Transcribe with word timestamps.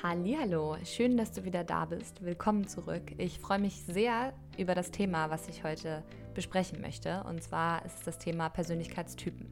Hallo, 0.00 0.76
schön, 0.84 1.16
dass 1.16 1.32
du 1.32 1.44
wieder 1.44 1.64
da 1.64 1.84
bist. 1.84 2.24
Willkommen 2.24 2.68
zurück. 2.68 3.02
Ich 3.16 3.40
freue 3.40 3.58
mich 3.58 3.82
sehr 3.82 4.32
über 4.56 4.76
das 4.76 4.92
Thema, 4.92 5.28
was 5.28 5.48
ich 5.48 5.64
heute 5.64 6.04
besprechen 6.34 6.80
möchte. 6.80 7.24
Und 7.24 7.42
zwar 7.42 7.84
ist 7.84 8.06
das 8.06 8.16
Thema 8.16 8.48
Persönlichkeitstypen. 8.48 9.48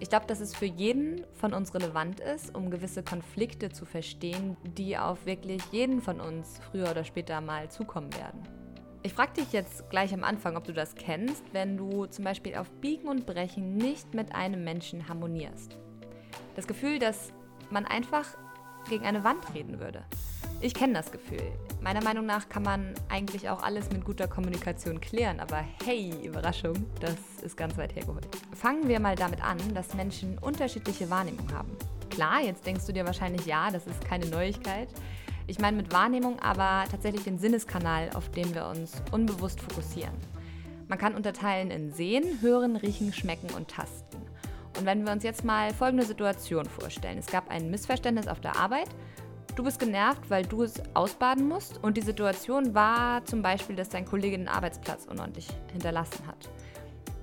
Ich 0.00 0.08
glaube, 0.08 0.24
dass 0.26 0.40
es 0.40 0.56
für 0.56 0.64
jeden 0.64 1.26
von 1.34 1.52
uns 1.52 1.74
relevant 1.74 2.18
ist, 2.18 2.54
um 2.54 2.70
gewisse 2.70 3.02
Konflikte 3.02 3.68
zu 3.68 3.84
verstehen, 3.84 4.56
die 4.64 4.96
auf 4.96 5.26
wirklich 5.26 5.62
jeden 5.70 6.00
von 6.00 6.18
uns 6.18 6.58
früher 6.70 6.90
oder 6.90 7.04
später 7.04 7.42
mal 7.42 7.70
zukommen 7.70 8.14
werden. 8.14 8.40
Ich 9.02 9.12
frage 9.12 9.34
dich 9.34 9.52
jetzt 9.52 9.90
gleich 9.90 10.14
am 10.14 10.24
Anfang, 10.24 10.56
ob 10.56 10.64
du 10.64 10.72
das 10.72 10.94
kennst, 10.94 11.44
wenn 11.52 11.76
du 11.76 12.06
zum 12.06 12.24
Beispiel 12.24 12.54
auf 12.54 12.70
Biegen 12.80 13.06
und 13.06 13.26
Brechen 13.26 13.76
nicht 13.76 14.14
mit 14.14 14.34
einem 14.34 14.64
Menschen 14.64 15.10
harmonierst. 15.10 15.76
Das 16.56 16.66
Gefühl, 16.66 16.98
dass 16.98 17.34
man 17.70 17.84
einfach 17.84 18.34
gegen 18.88 19.04
eine 19.04 19.24
Wand 19.24 19.42
reden 19.54 19.80
würde. 19.80 20.04
Ich 20.60 20.74
kenne 20.74 20.94
das 20.94 21.12
Gefühl. 21.12 21.42
Meiner 21.80 22.02
Meinung 22.02 22.26
nach 22.26 22.48
kann 22.48 22.64
man 22.64 22.94
eigentlich 23.08 23.48
auch 23.48 23.62
alles 23.62 23.90
mit 23.90 24.04
guter 24.04 24.26
Kommunikation 24.26 25.00
klären, 25.00 25.38
aber 25.38 25.64
hey, 25.84 26.12
Überraschung, 26.24 26.74
das 27.00 27.14
ist 27.42 27.56
ganz 27.56 27.76
weit 27.78 27.94
hergeholt. 27.94 28.26
Fangen 28.54 28.88
wir 28.88 28.98
mal 28.98 29.14
damit 29.14 29.42
an, 29.44 29.58
dass 29.74 29.94
Menschen 29.94 30.36
unterschiedliche 30.38 31.08
Wahrnehmung 31.10 31.52
haben. 31.52 31.70
Klar, 32.10 32.42
jetzt 32.42 32.66
denkst 32.66 32.86
du 32.86 32.92
dir 32.92 33.06
wahrscheinlich, 33.06 33.46
ja, 33.46 33.70
das 33.70 33.86
ist 33.86 34.04
keine 34.04 34.26
Neuigkeit. 34.26 34.88
Ich 35.46 35.60
meine 35.60 35.76
mit 35.76 35.92
Wahrnehmung 35.92 36.40
aber 36.40 36.84
tatsächlich 36.90 37.22
den 37.22 37.38
Sinneskanal, 37.38 38.10
auf 38.14 38.28
den 38.30 38.54
wir 38.54 38.66
uns 38.66 39.00
unbewusst 39.12 39.60
fokussieren. 39.60 40.14
Man 40.88 40.98
kann 40.98 41.14
unterteilen 41.14 41.70
in 41.70 41.92
Sehen, 41.92 42.40
Hören, 42.40 42.76
Riechen, 42.76 43.12
Schmecken 43.12 43.50
und 43.54 43.68
Tasten. 43.68 44.27
Und 44.78 44.86
wenn 44.86 45.04
wir 45.04 45.12
uns 45.12 45.24
jetzt 45.24 45.44
mal 45.44 45.74
folgende 45.74 46.06
Situation 46.06 46.64
vorstellen. 46.66 47.18
Es 47.18 47.26
gab 47.26 47.50
ein 47.50 47.68
Missverständnis 47.68 48.28
auf 48.28 48.40
der 48.40 48.56
Arbeit. 48.56 48.88
Du 49.56 49.64
bist 49.64 49.80
genervt, 49.80 50.30
weil 50.30 50.44
du 50.44 50.62
es 50.62 50.80
ausbaden 50.94 51.48
musst. 51.48 51.82
Und 51.82 51.96
die 51.96 52.02
Situation 52.02 52.74
war 52.74 53.24
zum 53.24 53.42
Beispiel, 53.42 53.74
dass 53.74 53.88
dein 53.88 54.04
Kollege 54.04 54.38
den 54.38 54.46
Arbeitsplatz 54.46 55.06
unordentlich 55.06 55.48
hinterlassen 55.72 56.24
hat. 56.28 56.48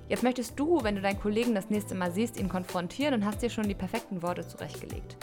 Jetzt 0.08 0.22
möchtest 0.22 0.58
du, 0.60 0.82
wenn 0.82 0.96
du 0.96 1.00
deinen 1.00 1.18
Kollegen 1.18 1.54
das 1.54 1.70
nächste 1.70 1.94
Mal 1.94 2.12
siehst, 2.12 2.38
ihn 2.38 2.50
konfrontieren 2.50 3.14
und 3.14 3.24
hast 3.24 3.40
dir 3.40 3.50
schon 3.50 3.66
die 3.66 3.74
perfekten 3.74 4.22
Worte 4.22 4.46
zurechtgelegt. 4.46 5.16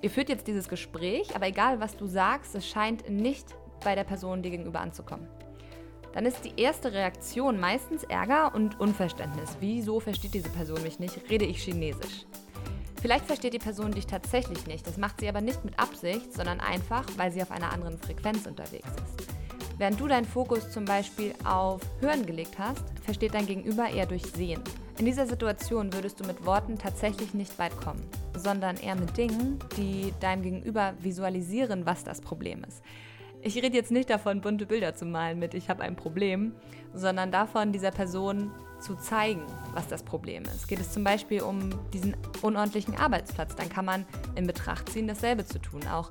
Ihr 0.00 0.10
führt 0.10 0.28
jetzt 0.28 0.46
dieses 0.46 0.68
Gespräch, 0.68 1.34
aber 1.34 1.48
egal 1.48 1.80
was 1.80 1.96
du 1.96 2.06
sagst, 2.06 2.54
es 2.54 2.66
scheint 2.68 3.10
nicht 3.10 3.48
bei 3.82 3.96
der 3.96 4.04
Person 4.04 4.42
dir 4.42 4.50
gegenüber 4.50 4.80
anzukommen 4.80 5.26
dann 6.14 6.26
ist 6.26 6.44
die 6.44 6.52
erste 6.56 6.92
Reaktion 6.92 7.58
meistens 7.58 8.04
Ärger 8.04 8.54
und 8.54 8.78
Unverständnis. 8.78 9.56
Wieso 9.58 9.98
versteht 9.98 10.32
diese 10.32 10.48
Person 10.48 10.80
mich 10.84 11.00
nicht? 11.00 11.28
Rede 11.28 11.44
ich 11.44 11.62
Chinesisch? 11.62 12.24
Vielleicht 13.02 13.26
versteht 13.26 13.52
die 13.52 13.58
Person 13.58 13.90
dich 13.90 14.06
tatsächlich 14.06 14.66
nicht. 14.66 14.86
Das 14.86 14.96
macht 14.96 15.20
sie 15.20 15.28
aber 15.28 15.40
nicht 15.40 15.64
mit 15.64 15.78
Absicht, 15.78 16.32
sondern 16.32 16.60
einfach, 16.60 17.04
weil 17.16 17.32
sie 17.32 17.42
auf 17.42 17.50
einer 17.50 17.72
anderen 17.72 17.98
Frequenz 17.98 18.46
unterwegs 18.46 18.88
ist. 18.88 19.28
Während 19.76 20.00
du 20.00 20.06
deinen 20.06 20.24
Fokus 20.24 20.70
zum 20.70 20.84
Beispiel 20.84 21.34
auf 21.42 21.82
Hören 22.00 22.24
gelegt 22.24 22.60
hast, 22.60 22.84
versteht 23.04 23.34
dein 23.34 23.46
Gegenüber 23.46 23.88
eher 23.88 24.06
durch 24.06 24.22
Sehen. 24.24 24.62
In 24.98 25.06
dieser 25.06 25.26
Situation 25.26 25.92
würdest 25.92 26.20
du 26.20 26.24
mit 26.24 26.46
Worten 26.46 26.78
tatsächlich 26.78 27.34
nicht 27.34 27.58
weit 27.58 27.76
kommen, 27.76 28.08
sondern 28.36 28.76
eher 28.76 28.94
mit 28.94 29.16
Dingen, 29.16 29.58
die 29.76 30.14
deinem 30.20 30.42
Gegenüber 30.42 30.94
visualisieren, 31.00 31.84
was 31.86 32.04
das 32.04 32.20
Problem 32.20 32.62
ist. 32.62 32.82
Ich 33.46 33.56
rede 33.56 33.76
jetzt 33.76 33.90
nicht 33.90 34.08
davon, 34.08 34.40
bunte 34.40 34.64
Bilder 34.64 34.94
zu 34.94 35.04
malen 35.04 35.38
mit 35.38 35.52
Ich 35.52 35.68
habe 35.68 35.82
ein 35.82 35.96
Problem, 35.96 36.54
sondern 36.94 37.30
davon, 37.30 37.72
dieser 37.72 37.90
Person 37.90 38.50
zu 38.80 38.94
zeigen, 38.96 39.42
was 39.74 39.86
das 39.86 40.02
Problem 40.02 40.44
ist. 40.44 40.66
Geht 40.66 40.80
es 40.80 40.92
zum 40.92 41.04
Beispiel 41.04 41.42
um 41.42 41.68
diesen 41.92 42.16
unordentlichen 42.40 42.96
Arbeitsplatz, 42.96 43.54
dann 43.54 43.68
kann 43.68 43.84
man 43.84 44.06
in 44.34 44.46
Betracht 44.46 44.88
ziehen, 44.88 45.06
dasselbe 45.06 45.44
zu 45.44 45.58
tun, 45.58 45.86
auch, 45.88 46.10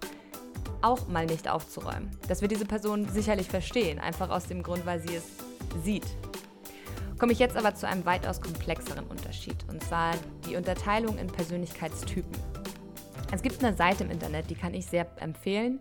auch 0.83 1.07
mal 1.07 1.25
nicht 1.25 1.49
aufzuräumen. 1.49 2.11
Das 2.27 2.43
wird 2.43 2.51
diese 2.51 2.65
Person 2.65 3.09
sicherlich 3.09 3.47
verstehen, 3.47 3.97
einfach 3.97 4.29
aus 4.29 4.45
dem 4.45 4.61
Grund, 4.61 4.85
weil 4.85 4.99
sie 4.99 5.15
es 5.15 5.25
sieht. 5.83 6.05
Komme 7.17 7.31
ich 7.31 7.39
jetzt 7.39 7.57
aber 7.57 7.73
zu 7.73 7.87
einem 7.87 8.05
weitaus 8.05 8.41
komplexeren 8.41 9.07
Unterschied, 9.07 9.57
und 9.71 9.83
zwar 9.83 10.13
die 10.47 10.55
Unterteilung 10.55 11.17
in 11.17 11.25
Persönlichkeitstypen. 11.25 12.37
Es 13.31 13.41
gibt 13.41 13.63
eine 13.63 13.75
Seite 13.75 14.03
im 14.03 14.11
Internet, 14.11 14.51
die 14.51 14.55
kann 14.55 14.75
ich 14.75 14.85
sehr 14.85 15.07
empfehlen 15.19 15.79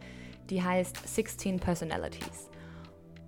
die 0.51 0.63
heißt 0.63 1.09
16 1.09 1.61
Personalities. 1.61 2.51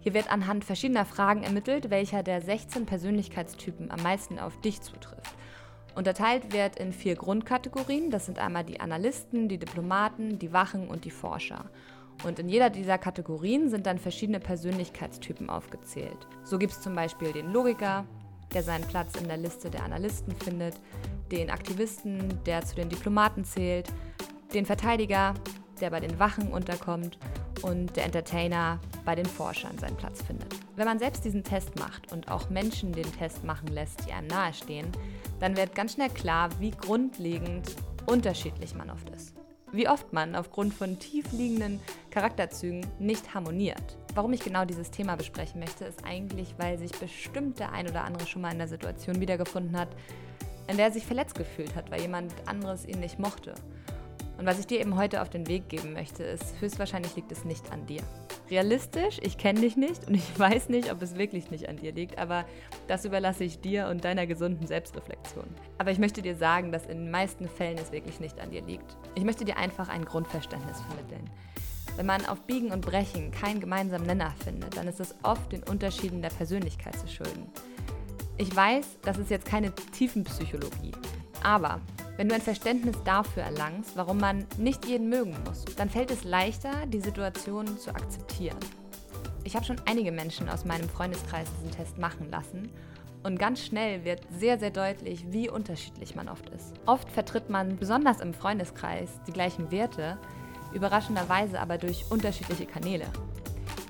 Hier 0.01 0.13
wird 0.13 0.31
anhand 0.31 0.65
verschiedener 0.65 1.07
Fragen 1.07 1.43
ermittelt, 1.43 1.89
welcher 1.89 2.23
der 2.23 2.43
16 2.43 2.85
Persönlichkeitstypen 2.85 3.91
am 3.91 4.03
meisten 4.03 4.39
auf 4.39 4.61
dich 4.61 4.83
zutrifft. 4.83 5.35
Unterteilt 5.95 6.53
wird 6.53 6.79
in 6.79 6.93
vier 6.93 7.15
Grundkategorien. 7.15 8.11
Das 8.11 8.27
sind 8.27 8.39
einmal 8.39 8.65
die 8.65 8.81
Analysten, 8.81 9.49
die 9.49 9.59
Diplomaten, 9.59 10.39
die 10.39 10.53
Wachen 10.53 10.89
und 10.89 11.05
die 11.05 11.11
Forscher. 11.11 11.71
Und 12.23 12.39
in 12.39 12.49
jeder 12.49 12.71
dieser 12.71 12.99
Kategorien 12.99 13.71
sind 13.71 13.87
dann 13.87 13.99
verschiedene 13.99 14.41
Persönlichkeitstypen 14.41 15.49
aufgezählt. 15.49 16.27
So 16.43 16.59
gibt 16.59 16.73
es 16.73 16.81
zum 16.81 16.95
Beispiel 16.95 17.33
den 17.33 17.53
Logiker, 17.53 18.05
der 18.53 18.63
seinen 18.63 18.87
Platz 18.87 19.15
in 19.21 19.29
der 19.29 19.37
Liste 19.37 19.71
der 19.71 19.85
Analysten 19.85 20.35
findet, 20.37 20.75
den 21.33 21.51
Aktivisten, 21.51 22.41
der 22.45 22.63
zu 22.63 22.75
den 22.75 22.89
Diplomaten 22.89 23.45
zählt, 23.45 23.89
den 24.53 24.67
Verteidiger, 24.67 25.35
der 25.81 25.91
bei 25.91 26.01
den 26.01 26.19
Wachen 26.19 26.53
unterkommt 26.53 27.19
und 27.63 27.97
der 27.97 28.05
Entertainer 28.05 28.79
bei 29.05 29.15
den 29.15 29.27
Forschern 29.27 29.79
seinen 29.79 29.97
Platz 29.97 30.23
findet. 30.23 30.55
Wenn 30.77 30.87
man 30.87 30.99
selbst 30.99 31.25
diesen 31.25 31.45
Test 31.45 31.79
macht 31.79 32.13
und 32.13 32.29
auch 32.31 32.51
Menschen 32.51 32.93
den 32.93 33.11
Test 33.17 33.45
machen 33.45 33.69
lässt, 33.69 34.07
die 34.07 34.13
einem 34.13 34.27
nahestehen, 34.29 34.87
dann 35.41 35.57
wird 35.57 35.75
ganz 35.75 35.95
schnell 35.95 36.11
klar, 36.11 36.49
wie 36.59 36.71
grundlegend 36.71 37.75
unterschiedlich 38.07 38.75
man 38.75 38.91
oft 38.91 39.09
ist. 39.11 39.35
Wie 39.73 39.89
oft 39.89 40.13
man 40.13 40.37
aufgrund 40.37 40.73
von 40.73 40.99
tiefliegenden 40.99 41.81
Charakterzügen 42.11 42.87
nicht 43.01 43.35
harmoniert. 43.35 43.99
Warum 44.15 44.33
ich 44.33 44.41
genau 44.41 44.65
dieses 44.65 44.93
Thema 44.93 45.17
besprechen 45.17 45.59
möchte, 45.59 45.85
ist 45.85 46.05
eigentlich, 46.05 46.55
weil 46.59 46.79
sich 46.79 46.93
bestimmt 46.93 47.59
der 47.59 47.73
ein 47.73 47.89
oder 47.89 48.05
andere 48.05 48.25
schon 48.27 48.43
mal 48.43 48.53
in 48.53 48.59
der 48.59 48.69
Situation 48.69 49.21
wiedergefunden 49.21 49.77
hat, 49.77 49.89
in 50.69 50.77
der 50.77 50.87
er 50.87 50.93
sich 50.93 51.05
verletzt 51.05 51.35
gefühlt 51.35 51.75
hat, 51.75 51.91
weil 51.91 52.01
jemand 52.01 52.33
anderes 52.47 52.87
ihn 52.87 53.01
nicht 53.01 53.19
mochte. 53.19 53.55
Und 54.39 54.47
was 54.47 54.59
ich 54.59 54.67
dir 54.67 54.81
eben 54.81 54.97
heute 54.97 55.23
auf 55.23 55.31
den 55.31 55.47
Weg 55.47 55.69
geben 55.69 55.93
möchte, 55.93 56.23
ist, 56.25 56.61
höchstwahrscheinlich 56.61 57.15
liegt 57.15 57.31
es 57.31 57.45
nicht 57.45 57.71
an 57.73 57.87
dir. 57.87 58.03
Realistisch, 58.51 59.19
ich 59.23 59.39
kenne 59.39 59.61
dich 59.61 59.77
nicht 59.77 60.07
und 60.09 60.15
ich 60.15 60.39
weiß 60.39 60.69
nicht, 60.69 60.93
ob 60.93 61.01
es 61.03 61.17
wirklich 61.17 61.51
nicht 61.51 61.69
an 61.69 61.77
dir 61.77 61.93
liegt, 61.93 62.19
aber 62.19 62.45
das 62.89 63.05
überlasse 63.05 63.45
ich 63.45 63.61
dir 63.61 63.89
und 63.89 64.05
deiner 64.05 64.27
gesunden 64.27 64.67
Selbstreflexion. 64.67 65.47
Aber 65.79 65.91
ich 65.91 65.99
möchte 65.99 66.21
dir 66.21 66.35
sagen, 66.35 66.73
dass 66.73 66.87
in 66.87 66.99
den 66.99 67.11
meisten 67.11 67.49
Fällen 67.49 67.79
es 67.79 67.93
wirklich 67.93 68.21
nicht 68.21 68.41
an 68.41 68.51
dir 68.51 68.63
liegt. 68.63 68.97
Ich 69.15 69.25
möchte 69.25 69.45
dir 69.45 69.57
einfach 69.57 69.89
ein 69.89 70.05
Grundverständnis 70.05 70.81
vermitteln. 70.81 71.31
Wenn 71.97 72.07
man 72.07 72.27
auf 72.27 72.41
Biegen 72.43 72.73
und 72.73 72.81
Brechen 72.81 73.31
keinen 73.31 73.61
gemeinsamen 73.61 74.07
Nenner 74.07 74.33
findet, 74.43 74.77
dann 74.77 74.89
ist 74.89 74.99
es 74.99 75.15
oft 75.23 75.53
den 75.53 75.63
Unterschieden 75.63 76.23
der 76.23 76.31
Persönlichkeit 76.31 76.99
zu 76.99 77.07
schulden. 77.07 77.47
Ich 78.37 78.55
weiß, 78.55 78.99
das 79.03 79.19
ist 79.19 79.31
jetzt 79.31 79.47
keine 79.47 79.73
Tiefenpsychologie, 79.93 80.91
aber 81.45 81.81
wenn 82.17 82.29
du 82.29 82.35
ein 82.35 82.41
Verständnis 82.41 82.97
dafür 83.05 83.43
erlangst, 83.43 83.97
warum 83.97 84.19
man 84.19 84.47
nicht 84.57 84.87
jeden 84.87 85.09
mögen 85.09 85.37
muss, 85.45 85.65
dann 85.77 85.91
fällt 85.91 86.11
es 86.11 86.25
leichter, 86.25 86.87
die 86.87 87.01
Situation 87.01 87.79
zu 87.79 87.91
akzeptieren. 87.91 88.59
Ich 89.43 89.57
habe 89.57 89.65
schon 89.65 89.81
einige 89.87 90.13
Menschen 90.13 90.49
aus 90.49 90.65
meinem 90.65 90.89
Freundeskreis 90.89 91.49
diesen 91.59 91.77
Test 91.77 91.99
machen 91.99 92.31
lassen 92.31 92.71
und 93.25 93.39
ganz 93.39 93.61
schnell 93.65 94.05
wird 94.05 94.21
sehr, 94.39 94.59
sehr 94.59 94.71
deutlich, 94.71 95.27
wie 95.31 95.51
unterschiedlich 95.51 96.15
man 96.15 96.29
oft 96.29 96.49
ist. 96.51 96.75
Oft 96.87 97.11
vertritt 97.11 97.51
man 97.51 97.77
besonders 97.77 98.21
im 98.21 98.33
Freundeskreis 98.33 99.09
die 99.27 99.33
gleichen 99.33 99.71
Werte, 99.71 100.19
überraschenderweise 100.73 101.61
aber 101.61 101.79
durch 101.79 102.05
unterschiedliche 102.11 102.67
Kanäle. 102.67 103.07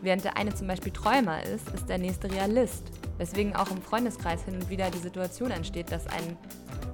Während 0.02 0.24
der 0.24 0.36
eine 0.36 0.54
zum 0.54 0.66
Beispiel 0.66 0.92
Träumer 0.92 1.42
ist, 1.42 1.68
ist 1.70 1.88
der 1.88 1.98
nächste 1.98 2.30
Realist, 2.30 2.84
weswegen 3.18 3.54
auch 3.54 3.70
im 3.70 3.82
Freundeskreis 3.82 4.44
hin 4.44 4.54
und 4.54 4.70
wieder 4.70 4.90
die 4.90 4.98
Situation 4.98 5.50
entsteht, 5.50 5.92
dass 5.92 6.06
ein 6.06 6.36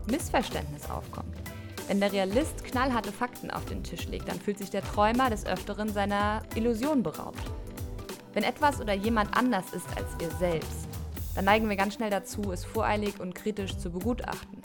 Missverständnis 0.07 0.89
aufkommt. 0.91 1.37
Wenn 1.89 2.01
der 2.01 2.13
Realist 2.13 2.65
knallharte 2.65 3.11
Fakten 3.11 3.51
auf 3.51 3.65
den 3.65 3.83
Tisch 3.83 4.07
legt, 4.07 4.29
dann 4.29 4.41
fühlt 4.41 4.59
sich 4.59 4.71
der 4.71 4.85
Träumer 4.85 5.29
des 5.29 5.45
Öfteren 5.45 5.89
seiner 5.89 6.43
Illusion 6.55 7.03
beraubt. 7.03 7.43
Wenn 8.33 8.45
etwas 8.45 8.81
oder 8.81 8.95
jemand 8.95 9.37
anders 9.37 9.73
ist 9.73 9.89
als 9.97 10.07
wir 10.19 10.31
selbst, 10.39 10.87
dann 11.35 11.45
neigen 11.45 11.69
wir 11.69 11.77
ganz 11.77 11.95
schnell 11.95 12.11
dazu, 12.11 12.53
es 12.53 12.65
voreilig 12.65 13.19
und 13.19 13.35
kritisch 13.35 13.77
zu 13.77 13.91
begutachten. 13.91 14.59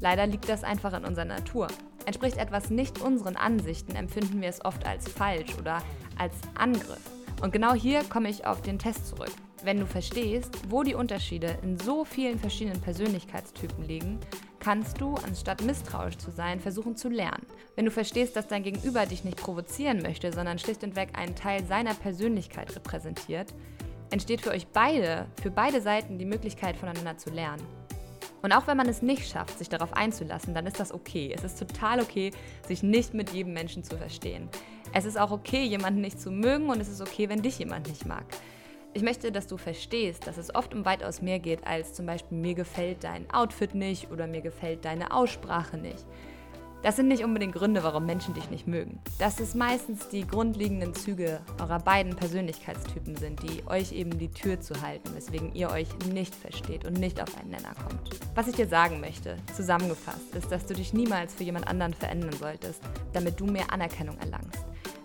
Leider 0.00 0.26
liegt 0.26 0.48
das 0.48 0.64
einfach 0.64 0.92
in 0.92 1.04
unserer 1.04 1.24
Natur. 1.24 1.68
Entspricht 2.06 2.36
etwas 2.36 2.70
nicht 2.70 3.00
unseren 3.00 3.36
Ansichten, 3.36 3.94
empfinden 3.94 4.40
wir 4.40 4.48
es 4.48 4.64
oft 4.64 4.86
als 4.86 5.08
falsch 5.08 5.56
oder 5.58 5.82
als 6.18 6.34
Angriff. 6.54 7.00
Und 7.40 7.52
genau 7.52 7.74
hier 7.74 8.04
komme 8.04 8.28
ich 8.28 8.46
auf 8.46 8.62
den 8.62 8.78
Test 8.78 9.06
zurück. 9.06 9.32
Wenn 9.62 9.78
du 9.78 9.86
verstehst, 9.86 10.50
wo 10.68 10.82
die 10.82 10.94
Unterschiede 10.94 11.56
in 11.62 11.78
so 11.78 12.04
vielen 12.04 12.38
verschiedenen 12.38 12.80
Persönlichkeitstypen 12.80 13.86
liegen, 13.86 14.18
kannst 14.64 14.98
du, 14.98 15.14
anstatt 15.26 15.62
misstrauisch 15.62 16.16
zu 16.16 16.30
sein, 16.30 16.58
versuchen 16.58 16.96
zu 16.96 17.10
lernen. 17.10 17.44
Wenn 17.76 17.84
du 17.84 17.90
verstehst, 17.90 18.34
dass 18.34 18.48
dein 18.48 18.62
Gegenüber 18.62 19.04
dich 19.04 19.22
nicht 19.22 19.36
provozieren 19.36 20.00
möchte, 20.00 20.32
sondern 20.32 20.58
schlicht 20.58 20.82
und 20.82 20.96
weg 20.96 21.10
einen 21.12 21.36
Teil 21.36 21.62
seiner 21.66 21.92
Persönlichkeit 21.92 22.74
repräsentiert, 22.74 23.52
entsteht 24.10 24.40
für 24.40 24.50
euch 24.50 24.66
beide, 24.68 25.26
für 25.42 25.50
beide 25.50 25.82
Seiten 25.82 26.18
die 26.18 26.24
Möglichkeit 26.24 26.76
voneinander 26.76 27.18
zu 27.18 27.28
lernen. 27.28 27.62
Und 28.40 28.52
auch 28.52 28.66
wenn 28.66 28.78
man 28.78 28.88
es 28.88 29.02
nicht 29.02 29.28
schafft, 29.28 29.58
sich 29.58 29.68
darauf 29.68 29.92
einzulassen, 29.92 30.54
dann 30.54 30.66
ist 30.66 30.80
das 30.80 30.92
okay. 30.92 31.34
Es 31.36 31.44
ist 31.44 31.58
total 31.58 32.00
okay, 32.00 32.30
sich 32.66 32.82
nicht 32.82 33.12
mit 33.12 33.30
jedem 33.30 33.52
Menschen 33.52 33.84
zu 33.84 33.98
verstehen. 33.98 34.48
Es 34.94 35.04
ist 35.04 35.18
auch 35.18 35.30
okay, 35.30 35.64
jemanden 35.64 36.00
nicht 36.00 36.18
zu 36.18 36.30
mögen 36.30 36.70
und 36.70 36.80
es 36.80 36.88
ist 36.88 37.02
okay, 37.02 37.28
wenn 37.28 37.42
dich 37.42 37.58
jemand 37.58 37.88
nicht 37.88 38.06
mag. 38.06 38.24
Ich 38.96 39.02
möchte, 39.02 39.32
dass 39.32 39.48
du 39.48 39.56
verstehst, 39.56 40.28
dass 40.28 40.38
es 40.38 40.54
oft 40.54 40.72
um 40.72 40.84
weitaus 40.84 41.20
mehr 41.20 41.40
geht, 41.40 41.66
als 41.66 41.94
zum 41.94 42.06
Beispiel 42.06 42.38
mir 42.38 42.54
gefällt 42.54 43.02
dein 43.02 43.28
Outfit 43.30 43.74
nicht 43.74 44.12
oder 44.12 44.28
mir 44.28 44.40
gefällt 44.40 44.84
deine 44.84 45.12
Aussprache 45.12 45.76
nicht. 45.76 46.06
Das 46.84 46.96
sind 46.96 47.08
nicht 47.08 47.24
unbedingt 47.24 47.54
Gründe, 47.54 47.82
warum 47.82 48.06
Menschen 48.06 48.34
dich 48.34 48.50
nicht 48.50 48.68
mögen. 48.68 49.00
Das 49.18 49.40
ist 49.40 49.56
meistens 49.56 50.10
die 50.10 50.24
grundlegenden 50.24 50.94
Züge 50.94 51.40
eurer 51.58 51.80
beiden 51.80 52.14
Persönlichkeitstypen 52.14 53.16
sind, 53.16 53.42
die 53.42 53.66
euch 53.66 53.90
eben 53.90 54.16
die 54.16 54.30
Tür 54.30 54.60
zu 54.60 54.80
halten, 54.80 55.12
weswegen 55.14 55.54
ihr 55.54 55.70
euch 55.70 55.88
nicht 56.12 56.34
versteht 56.34 56.84
und 56.84 57.00
nicht 57.00 57.20
auf 57.20 57.36
einen 57.36 57.50
Nenner 57.50 57.74
kommt. 57.88 58.10
Was 58.36 58.46
ich 58.46 58.54
dir 58.54 58.68
sagen 58.68 59.00
möchte, 59.00 59.38
zusammengefasst, 59.56 60.36
ist, 60.36 60.52
dass 60.52 60.66
du 60.66 60.74
dich 60.74 60.92
niemals 60.92 61.34
für 61.34 61.42
jemand 61.42 61.66
anderen 61.66 61.94
verändern 61.94 62.34
solltest, 62.38 62.80
damit 63.12 63.40
du 63.40 63.46
mehr 63.46 63.72
Anerkennung 63.72 64.18
erlangst. 64.18 64.63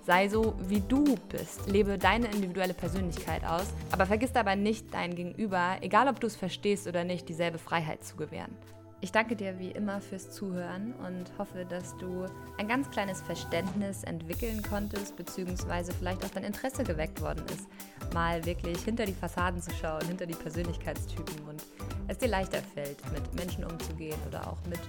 Sei 0.09 0.27
so, 0.27 0.55
wie 0.57 0.81
du 0.81 1.03
bist. 1.29 1.69
Lebe 1.69 1.99
deine 1.99 2.25
individuelle 2.25 2.73
Persönlichkeit 2.73 3.45
aus, 3.45 3.67
aber 3.91 4.07
vergiss 4.07 4.33
dabei 4.33 4.55
nicht, 4.55 4.91
dein 4.91 5.13
Gegenüber, 5.13 5.77
egal 5.81 6.07
ob 6.07 6.19
du 6.19 6.25
es 6.25 6.35
verstehst 6.35 6.87
oder 6.87 7.03
nicht, 7.03 7.29
dieselbe 7.29 7.59
Freiheit 7.59 8.03
zu 8.03 8.15
gewähren. 8.15 8.57
Ich 9.01 9.11
danke 9.11 9.35
dir 9.35 9.59
wie 9.59 9.69
immer 9.69 10.01
fürs 10.01 10.31
Zuhören 10.31 10.95
und 11.05 11.31
hoffe, 11.37 11.63
dass 11.63 11.95
du 11.97 12.25
ein 12.57 12.67
ganz 12.67 12.89
kleines 12.89 13.21
Verständnis 13.21 14.03
entwickeln 14.03 14.63
konntest, 14.63 15.15
beziehungsweise 15.15 15.91
vielleicht 15.91 16.25
auch 16.25 16.31
dein 16.31 16.43
Interesse 16.43 16.83
geweckt 16.83 17.21
worden 17.21 17.45
ist, 17.53 17.67
mal 18.11 18.43
wirklich 18.45 18.79
hinter 18.83 19.05
die 19.05 19.13
Fassaden 19.13 19.61
zu 19.61 19.69
schauen, 19.79 20.07
hinter 20.07 20.25
die 20.25 20.33
Persönlichkeitstypen 20.33 21.35
und 21.47 21.63
es 22.07 22.17
dir 22.17 22.29
leichter 22.29 22.63
fällt, 22.73 22.97
mit 23.13 23.35
Menschen 23.35 23.63
umzugehen 23.63 24.17
oder 24.27 24.47
auch 24.47 24.57
mit 24.67 24.79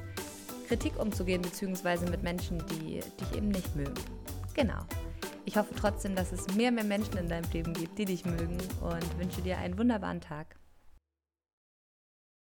Kritik 0.66 0.98
umzugehen, 0.98 1.42
beziehungsweise 1.42 2.06
mit 2.06 2.22
Menschen, 2.22 2.64
die 2.70 3.00
dich 3.20 3.36
eben 3.36 3.50
nicht 3.50 3.76
mögen. 3.76 4.00
Genau. 4.54 4.78
Ich 5.44 5.56
hoffe 5.56 5.74
trotzdem, 5.74 6.14
dass 6.14 6.32
es 6.32 6.54
mehr, 6.54 6.70
mehr 6.70 6.84
Menschen 6.84 7.16
in 7.16 7.28
deinem 7.28 7.50
Leben 7.52 7.72
gibt, 7.72 7.98
die 7.98 8.04
dich 8.04 8.24
mögen 8.24 8.58
und 8.80 9.18
wünsche 9.18 9.42
dir 9.42 9.58
einen 9.58 9.78
wunderbaren 9.78 10.20
Tag. 10.20 10.59